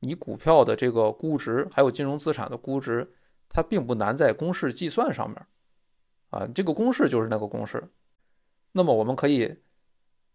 [0.00, 3.06] 你股票的这个估值，还有金融资产的估值，
[3.50, 5.46] 它并不难在公式计算上面
[6.30, 7.86] 啊，这个公式就是那个公式。
[8.72, 9.58] 那么我们可以。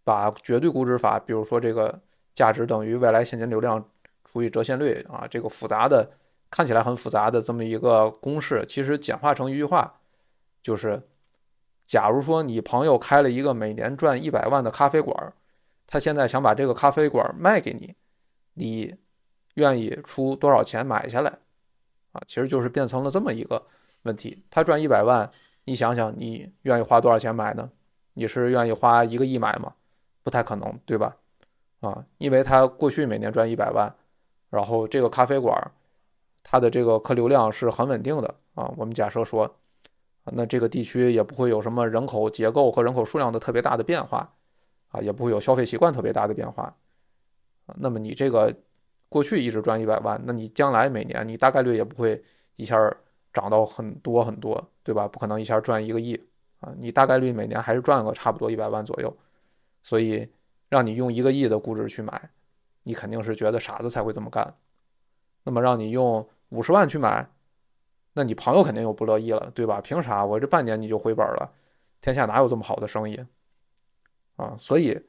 [0.04, 2.02] 把绝对估值法，比如说这个
[2.34, 3.84] 价值等于未来现金流量
[4.26, 6.12] 除以折现率啊，这个复杂的
[6.50, 10.00] 看起来很复杂的这么一个公式，其实简化成一句话，
[10.62, 11.02] 就是：
[11.86, 15.34] 假如说你朋友开了一个每年赚一百万的咖啡馆，
[15.88, 17.96] 他现在想把这个咖啡馆卖给你，
[18.54, 18.96] 你
[19.56, 21.40] 愿意出多少钱买下来？
[22.12, 23.66] 啊，其实就是变成了这么一个
[24.04, 24.44] 问题。
[24.50, 25.30] 他赚一百万，
[25.66, 27.70] 你想想，你愿意花多少钱买呢？
[28.14, 29.74] 你是愿意花一个亿买吗？
[30.24, 31.16] 不太可能，对吧？
[31.82, 33.94] 啊，因为他过去每年赚一百万，
[34.50, 35.72] 然后这个咖啡馆，
[36.42, 38.74] 它的这个客流量是很稳定的啊。
[38.78, 39.54] 我们假设说，
[40.24, 44.34] 那这个地区也不会有什么人口结构和人口数量的特别大的变化，
[44.90, 46.74] 啊，也不会有消费习惯特别大的变化。
[47.76, 48.56] 那么你这个
[49.10, 52.24] 过去一直赚一百万，那你将来每年你大概率也不会
[52.56, 52.78] 一下
[53.34, 55.06] 涨到很多很多，对吧？
[55.06, 56.16] 不可能一下赚一个亿
[56.62, 59.14] 啊，你大概率每年还是赚个差不多一百万左右。
[59.84, 60.28] 所以，
[60.70, 62.32] 让你用一个亿的估值去买，
[62.84, 64.56] 你肯定是觉得傻子才会这么干。
[65.44, 67.30] 那么，让你用五十万去买，
[68.14, 69.82] 那你朋友肯定又不乐意了，对吧？
[69.82, 71.54] 凭啥我这半年你就回本了？
[72.00, 73.20] 天下哪有这么好的生意
[74.38, 74.56] 啊？
[74.58, 75.00] 所以，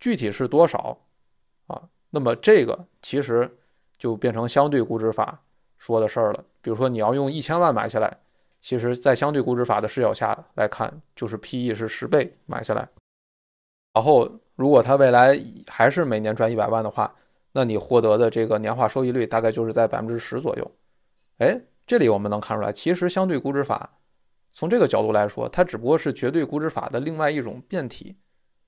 [0.00, 0.98] 具体是多少
[1.68, 1.88] 啊？
[2.10, 3.50] 那么这个其实
[3.96, 5.40] 就变成相对估值法
[5.78, 6.44] 说的事儿了。
[6.60, 8.18] 比如说，你要用一千万买下来，
[8.60, 12.88] 其实在相对估值法的视角下来看，就是 P/E 是十倍买下来。
[13.94, 17.14] 然后，如果他未来还是每年赚一百万的话，
[17.52, 20.70] 那你获得的这个年化收益率大概就是在百分之十左右。
[21.38, 23.98] 哎，这里我们能看出来，其实相对估值法
[24.52, 28.16] 从这个角度来说，它只不过是绝对估值法的另外一种变体，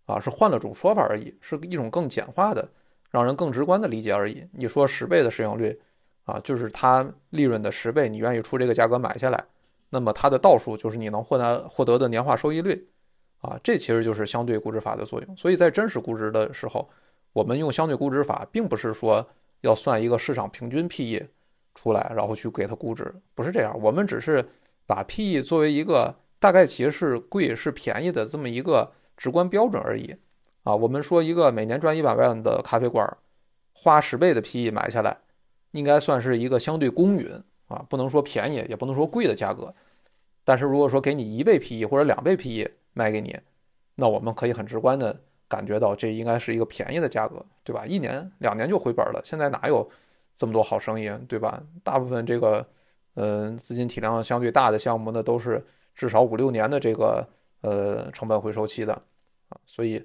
[0.05, 2.69] 啊，是换了种说法而已，是一种更简化的、
[3.11, 4.47] 让人更直观的理解而已。
[4.53, 5.77] 你说十倍的市盈率，
[6.25, 9.45] 啊，就是它利润的十倍，你愿意出这个价格买下来，
[9.91, 12.87] 那么它的倒数就是你能获得获得的年化收益率。
[13.41, 15.37] 啊，这其实就是相对估值法的作用。
[15.37, 16.89] 所以在真实估值的时候，
[17.33, 19.27] 我们用相对估值法，并不是说
[19.61, 21.27] 要算一个市场平均 PE
[21.75, 23.79] 出来，然后去给它估值，不是这样。
[23.81, 24.45] 我们只是
[24.87, 30.15] 把 PE 作为一个大概其实是贵是便宜的这么一个直观标准而已。
[30.63, 33.07] 啊，我们说一个每年赚一百万的咖啡馆，
[33.73, 35.17] 花十倍的 PE 买下来，
[35.73, 37.29] 应该算是一个相对公允
[37.69, 39.73] 啊，不能说便宜，也不能说贵的价格。
[40.43, 43.39] 但是如果说给你一倍 PE 或者两倍 PE，卖给你，
[43.97, 45.15] 那我们可以很直观的
[45.47, 47.85] 感觉到这应该是一个便宜的价格，对吧？
[47.85, 49.21] 一年两年就回本了。
[49.23, 49.87] 现在哪有
[50.35, 51.63] 这么多好生意，对吧？
[51.85, 52.67] 大部分这个，
[53.17, 55.63] 嗯，资金体量相对大的项目，那都是
[55.95, 57.29] 至少五六年的这个
[57.61, 58.95] 呃成本回收期的
[59.51, 59.61] 啊。
[59.67, 60.03] 所以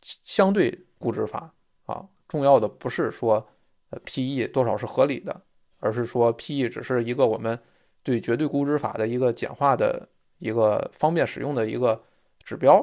[0.00, 1.52] 相对估值法
[1.86, 3.44] 啊，重要的不是说
[3.90, 5.42] 呃 PE 多少是合理的，
[5.80, 7.58] 而是说 PE 只是一个我们
[8.04, 10.08] 对绝对估值法的一个简化的。
[10.40, 12.00] 一个方便使用的一个
[12.48, 12.80] 指标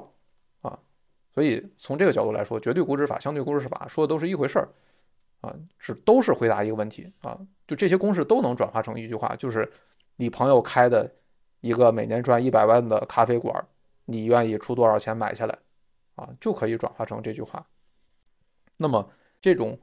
[0.62, 0.78] 啊，
[1.34, 4.70] 所以从这个角度来说，绝对估值法、相对估值法说的都是一回事儿
[5.42, 9.68] 啊，是都是回答一个问题啊，就这些公式都能转化成一句话，就是
[10.18, 11.16] 你朋友开的
[11.62, 13.68] 一个每年赚一百万的咖啡馆，
[14.06, 15.58] 你愿意出多少钱买下来
[16.14, 17.66] 啊，就可以转化成这句话。
[18.78, 19.10] 那么
[19.42, 19.80] 这种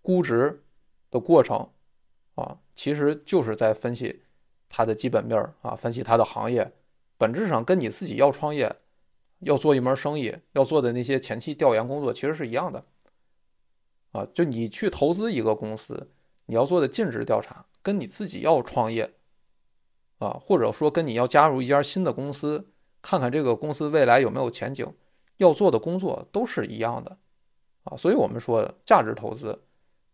[0.00, 0.64] 估值
[1.10, 1.68] 的过程
[2.34, 4.22] 啊，其实就是在分析
[4.70, 6.72] 它的基本面儿啊，分析它的行业。
[7.18, 8.74] 本质上跟你自己要创业、
[9.40, 12.82] 要做一门生意、要做的那些前期调研工作其实是一样的，
[14.12, 16.10] 啊，就你去投资一个公司，
[16.46, 19.14] 你要做的尽职调查，跟你自己要创业，
[20.18, 24.86] 啊，或者说跟你要加入一家新的公司，看看这个公司未来有没有前景，
[25.36, 27.18] 要做的工作都是一样的
[27.84, 27.96] 啊。
[27.96, 29.64] 所以我们说价值投资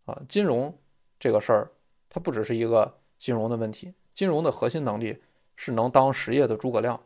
[0.05, 0.77] 啊，金融
[1.19, 1.71] 这个事儿，
[2.09, 5.23] 它不只是一个金融的问题，金融的核心能力
[5.55, 7.01] 是能当实业的诸葛亮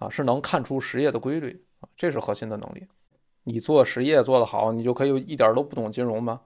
[0.00, 2.88] 啊，是能看出实业的规律啊，这是核心的能力。
[3.44, 6.40] 你做实业做得好，你就可以一点都不懂金融吗？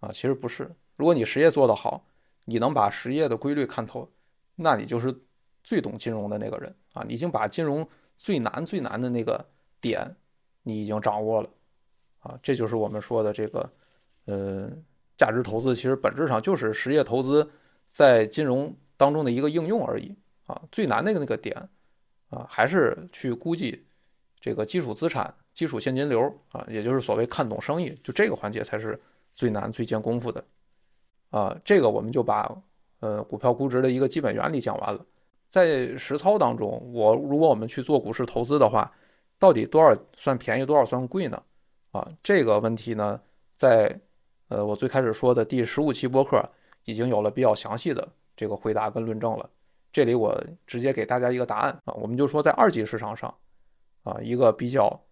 [0.00, 0.74] 啊，其实不是。
[0.96, 2.06] 如果你实业做得好，
[2.46, 4.10] 你能把实业的规律看透，
[4.54, 5.14] 那你就是
[5.62, 7.04] 最懂金融的那个人啊！
[7.06, 9.44] 你已经把金融最难最难的那个
[9.80, 10.16] 点，
[10.62, 11.50] 你已经掌握了
[12.20, 12.38] 啊！
[12.42, 13.70] 这就是我们说的这个，
[14.26, 14.70] 呃，
[15.16, 17.50] 价值投资其实本质上就是实业投资
[17.88, 20.14] 在金融当中的一个应用而已
[20.46, 20.62] 啊！
[20.70, 21.68] 最难的那个点
[22.30, 23.86] 啊，还是去估计
[24.40, 25.32] 这个基础资产。
[25.52, 29.00] 基础现金流啊，也就是所谓看懂生意，就这个环节才是
[29.32, 30.44] 最难、最见功夫的
[31.30, 31.58] 啊。
[31.64, 32.54] 这个我们就把
[33.00, 35.02] 呃股票估值的一个基本原理讲完了。
[35.48, 38.92] 在实操当中，我如果我们去做股市投资的话，
[39.38, 41.42] 到底多少算便宜，多少算贵呢？
[41.92, 43.18] 啊，这个问题呢，
[43.54, 43.98] 在
[44.48, 46.46] 呃我最开始说的第十五期播客
[46.84, 49.48] 已经有了比较详细的这个回答跟论证了。
[49.96, 53.34] 这里我直接给大家一个答案啊，我们就说在二级市场上
[54.02, 55.02] 啊，一个比较。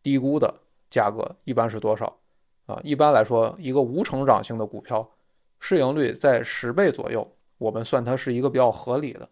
[0.00, 0.54] 低估的
[0.88, 2.20] 价格一般是多少
[2.66, 2.80] 啊？
[2.84, 5.10] 一般来说，一个无成长性的股票
[5.58, 9.28] 市盈率在十倍左右，我们算它是一个比较合理的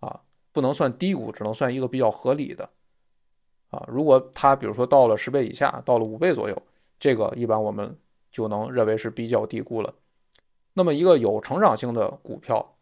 [0.00, 2.70] 啊，不能算低估，只能算一个比较合理的
[3.68, 3.84] 啊。
[3.86, 6.56] 如果它比如说到了十倍以下，到了五倍左右，
[6.98, 7.94] 这个一般我们
[8.32, 9.94] 就能认为是比较低估了。
[10.72, 12.74] 那么一个有成长性的股票，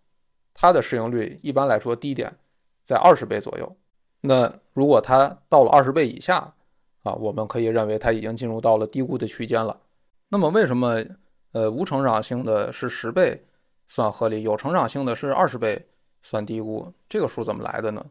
[0.58, 2.34] 它的市盈率一般来说低点
[2.82, 3.76] 在二十倍左右。
[4.22, 6.54] 那如果它到了二十倍以下，
[7.02, 9.78] 啊，我们可以认为它已经进入到了低估的区间了。
[10.30, 11.04] 那么为什么
[11.52, 13.44] 呃无成长性的是十倍
[13.86, 15.86] 算合理，有成长性的是二十倍
[16.22, 16.90] 算低估？
[17.06, 18.04] 这个数怎么来的呢？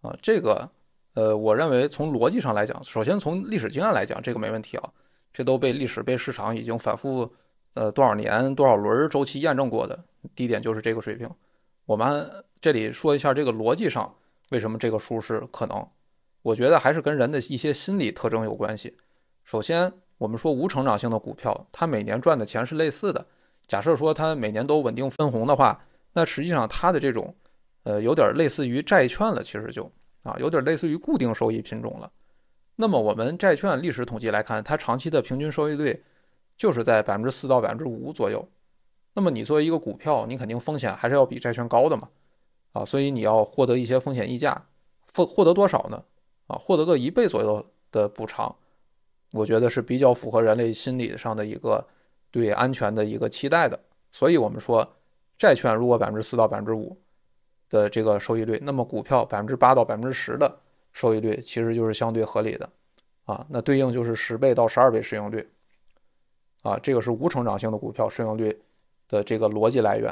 [0.00, 0.68] 啊，这个
[1.14, 4.90] 呃，我认为从逻辑上来讲，首先从历史经验来讲，这个没问题啊，
[5.32, 7.30] 这都被历史被市场已经反复
[7.74, 10.02] 呃多少年多少轮周期验证过的
[10.34, 11.30] 低点就是这个水平。
[11.86, 14.14] 我们这里说一下这个逻辑上
[14.50, 15.86] 为什么这个数是可能。
[16.42, 18.96] 我觉得还是跟人的一些心理特征有关系。
[19.44, 23.26] 首先，我们说无成长性的股票，它每年赚的钱是类似的。
[23.66, 27.34] 假设说它每年都稳定分红的话，那实际上它的这种，
[27.84, 29.90] 呃，有点类似于债券了，其实就
[30.22, 32.10] 啊，有点类似于固定收益品种了。
[32.76, 36.02] 那么我们债券历史统计来看，它长期的平均收益率
[36.56, 38.48] 就是在百分之四到百分之五左右。
[39.14, 42.08] 那么你作为一个股票，你肯定风险还是要比债券高的嘛？
[42.72, 44.66] 啊，所以你要获得一些风险溢价，
[45.14, 46.02] 获获得多少呢？
[46.46, 48.54] 啊，获得个一倍左右的补偿，
[49.32, 51.86] 我觉得是比较符合人类心理上的一个
[52.30, 53.78] 对安全的一个期待的。
[54.10, 54.96] 所以，我们说，
[55.38, 56.96] 债券如果百分之四到百分之五
[57.68, 60.58] 的这个收益率，那么股票百分之八到百分之十的
[60.92, 62.68] 收益率其实就是相对合理的。
[63.24, 65.46] 啊，那对应就是十倍到十二倍市盈率。
[66.62, 68.58] 啊，这个是无成长性的股票市盈率
[69.12, 70.10] 的这个逻辑来源。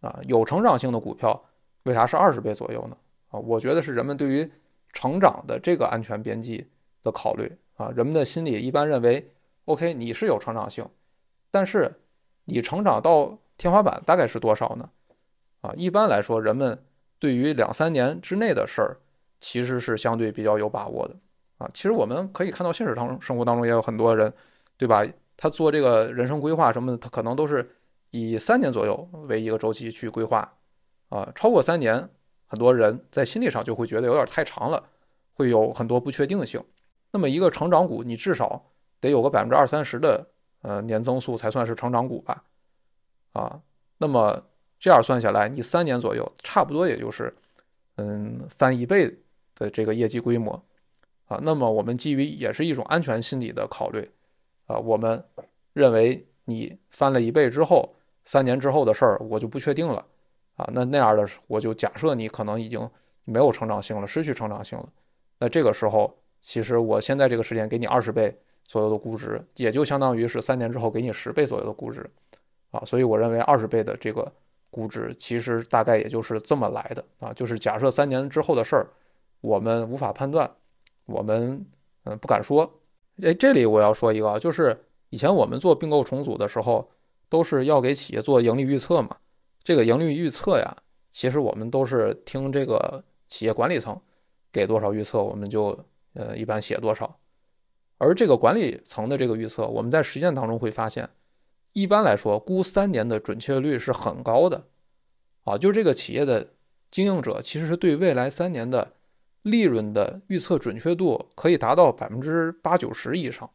[0.00, 1.44] 啊，有成长性的股票
[1.82, 2.96] 为啥是二十倍左右呢？
[3.30, 4.48] 啊，我觉得是人们对于
[4.92, 6.64] 成长的这个安全边际
[7.02, 9.32] 的考虑啊，人们的心理一般认为
[9.64, 10.88] ，OK，你是有成长性，
[11.50, 11.92] 但是
[12.44, 14.88] 你成长到天花板大概是多少呢？
[15.62, 16.80] 啊，一般来说，人们
[17.18, 18.98] 对于两三年之内的事儿，
[19.40, 21.16] 其实是相对比较有把握的
[21.58, 21.68] 啊。
[21.74, 24.32] 其实我们可以看到现实当中，生活当中也有很多人，
[24.76, 25.04] 对吧？
[25.36, 27.68] 他做这个人生规划什么的，他可能都是
[28.10, 30.56] 以三年左右为一个周期去规划
[31.08, 32.08] 啊，超过三年。
[32.50, 34.82] 很多人在心理上就会觉得有点太长了，
[35.34, 36.64] 会有很多不确定性。
[37.10, 40.26] 那么一个成长股，你至少得有个百分之二三十的
[40.62, 42.42] 呃年增速才算是成长股吧？
[43.34, 43.60] 啊，
[43.98, 44.42] 那么
[44.80, 47.36] 这样算下来，你三年左右，差不多也就是
[47.96, 49.18] 嗯翻一倍
[49.54, 50.64] 的这个业绩规模
[51.26, 51.38] 啊。
[51.42, 54.10] 那么我们基于也是一种安全心理的考虑
[54.64, 55.22] 啊，我们
[55.74, 57.94] 认为你翻了一倍之后，
[58.28, 60.04] 三年之后的事儿我就不确定了。
[60.56, 62.86] 啊，那那样的我就假设你可能已经
[63.24, 64.86] 没有成长性了，失去成长性了。
[65.38, 72.04] 那这个时候，其实我现在这个时间给你二十倍左右的估值，也就相当于是三年之后给你十倍左右的估值。
[72.70, 74.30] 啊，所以我认为二十倍的这个
[74.70, 77.02] 估值，其实大概也就是这么来的。
[77.20, 78.86] 啊，就是假设三年之后的事儿，
[79.40, 80.50] 我们无法判断，
[81.06, 81.64] 我们
[82.04, 82.70] 嗯不敢说。
[83.22, 86.90] 哎，这里我要说一个，就是以前我们做并购重组的时候，
[87.28, 89.16] 都是要给企业做盈利预测嘛。
[89.62, 90.76] 这个盈利预测呀，
[91.10, 94.00] 其实我们都是听这个企业管理层
[94.50, 95.78] 给多少预测，我们就
[96.14, 97.18] 呃一般写多少。
[97.98, 101.10] 而这个管理层的这个预测，我们在实践当中会发现，
[101.72, 104.66] 一般来说估三年的准确率是很高的
[105.44, 105.58] 啊。
[105.58, 106.54] 就这个企业的
[106.90, 108.94] 经营者其实是对未来三年的
[109.42, 113.50] 利润的预测准确度可以达到百分之八九十以上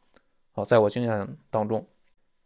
[0.53, 1.87] 啊，在我经验当中，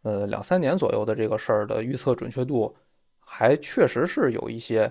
[0.08, 2.74] 呃，两三年左右的这个事儿的预测准确度，
[3.20, 4.90] 还确实是有一些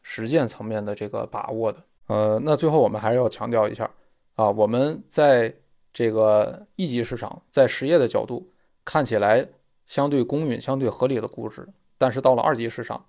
[0.00, 1.82] 实践层面的这个把握的。
[2.06, 3.90] 呃，那最后我们还是要强调一下
[4.36, 5.52] 啊，我们在
[5.92, 8.48] 这个一级市场，在实业的角度
[8.84, 9.44] 看起来
[9.86, 11.66] 相对公允、相对合理的估值，
[11.98, 13.04] 但是到了二级市场，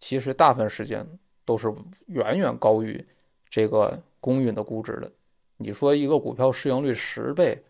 [0.00, 1.06] 其实大部分时间
[1.44, 1.70] 都是
[2.06, 3.06] 远远高于
[3.50, 5.12] 这个公允的估值的。
[5.58, 7.62] 你说一个股票市盈率十倍，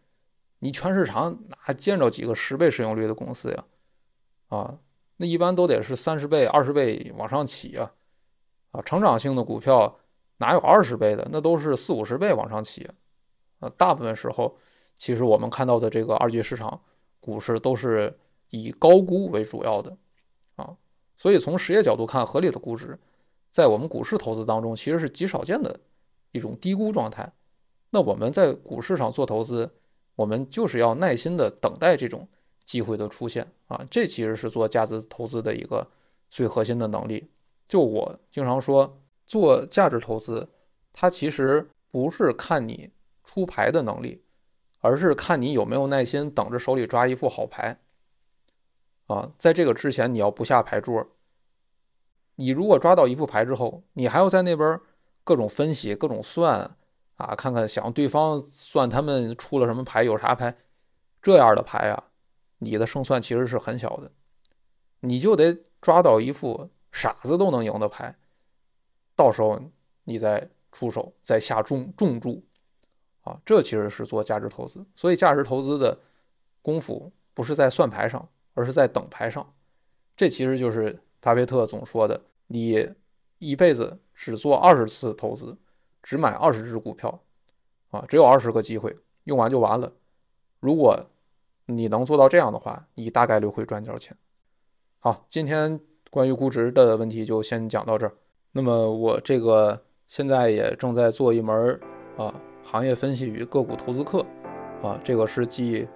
[0.58, 3.64] 你全市场哪见着几个十倍市盈率的公司呀？
[4.48, 4.78] 啊，
[5.16, 7.92] 那一般都得是三十倍、二十倍往上起啊！
[8.72, 9.98] 啊，成长性的股票。
[10.40, 11.26] 哪有二十倍的？
[11.32, 12.88] 那都是四五十倍往上起，
[13.58, 14.56] 啊，大部分时候，
[14.96, 16.80] 其实我们看到的这个二级市场
[17.18, 18.16] 股市都是
[18.50, 19.98] 以高估为主要的，
[20.54, 20.76] 啊，
[21.16, 22.96] 所以从实业角度看，合理的估值，
[23.50, 25.80] 在我们股市投资当中其实是极少见的
[26.30, 27.32] 一种低估状态。
[27.90, 29.68] 那我们在股市上做投资，
[30.18, 32.26] 我们就是要耐心的等待这种
[32.64, 35.86] 机会的出现，啊，这其实是做价值投资的一个
[36.28, 37.30] 最核心的能力。
[37.66, 39.00] 就我经常说。
[39.28, 40.48] 做价值投资，
[40.90, 42.90] 它其实不是看你
[43.24, 44.22] 出牌的能力，
[44.78, 47.78] 而是看你有没有耐心等着手里抓一副好牌。
[49.06, 51.06] 啊，在这个之前你要不下牌桌。
[52.36, 54.80] 你如果抓到一副牌之后，你还要在那边
[55.24, 56.77] 各种分析、各种算
[57.18, 60.56] 啊，看看想对方算他们出了什么牌、有啥牌，
[61.20, 62.04] 这样的牌啊，
[62.58, 64.10] 你的胜算其实是很小的。
[65.00, 68.16] 你就得抓到一副傻子都能赢的牌。
[69.14, 69.60] 到时候
[70.04, 72.44] 你再出手，再下重重注，
[73.22, 74.86] 啊，这其实是做价值投资。
[74.94, 75.98] 所以价值投资的
[76.62, 79.54] 功夫不是在算牌上，而是在等牌上。
[80.16, 82.88] 这其实就是巴菲特总说的：你
[83.38, 85.56] 一辈子只做二十次投资，
[86.08, 87.20] 只买二十只股票，
[87.90, 89.92] 啊，只有二十个机会，用完就完了。
[90.58, 91.04] 如果
[91.66, 94.16] 你能做到这样的话，你大概率会赚点钱。
[95.00, 95.78] 好，今天
[96.10, 98.14] 关于估值的问题就先讲到这儿。
[98.52, 101.78] 那么我这个现在也正在做一门
[102.16, 102.32] 啊
[102.64, 104.24] 行业分析与个股投资课，
[104.82, 105.86] 啊，这个是继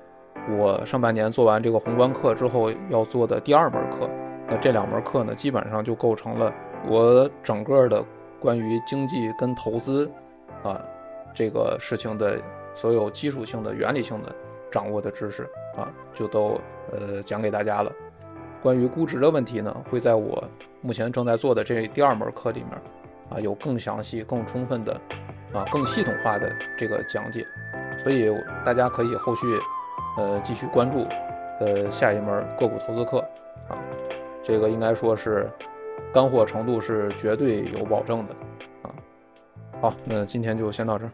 [0.58, 4.10] 我上半年做完这个宏观课之后要做的第二门课。
[4.46, 6.52] 那这两门课呢，基本上就构成了
[6.86, 8.04] 我整个的
[8.42, 10.10] 关于经济跟投资
[10.64, 10.84] 啊
[11.32, 12.42] 这个事情的
[12.74, 14.34] 所有基础性的、原理性的
[14.68, 15.44] 掌握的知识
[15.76, 17.92] 啊，就都呃讲给大家了。
[18.60, 20.42] 关于估值的问题呢，会在我
[20.80, 22.70] 目前正在做的这第二门课里面，
[23.30, 24.92] 啊，有更详细、更充分的，
[25.52, 27.46] 啊，更系统化的这个讲解，
[28.02, 28.28] 所以
[28.64, 29.46] 大家可以后续，
[30.16, 31.06] 呃，继续关注，
[31.60, 33.18] 呃，下一门个股投资课，
[33.68, 33.78] 啊，
[34.42, 35.48] 这个应该说是
[36.12, 38.34] 干货程度是绝对有保证的，
[38.82, 38.94] 啊，
[39.80, 41.12] 好，那今天就先到这儿。